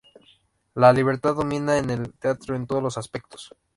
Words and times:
La 0.73 0.91
libertad 0.93 1.35
domina 1.35 1.77
en 1.77 1.91
el 1.91 2.11
teatro 2.13 2.55
en 2.55 2.65
todos 2.65 2.81
los 2.81 2.97
aspectos. 2.97 3.53